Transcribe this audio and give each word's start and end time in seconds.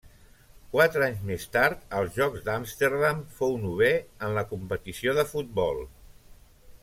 Quatre 0.75 1.03
anys 1.07 1.19
més 1.31 1.43
tard, 1.55 1.83
als 1.97 2.15
Jocs 2.21 2.45
d'Amsterdam, 2.47 3.21
fou 3.41 3.55
novè 3.67 3.91
en 4.29 4.35
la 4.39 4.45
competició 4.55 5.17
de 5.19 5.27
futbol. 5.35 5.85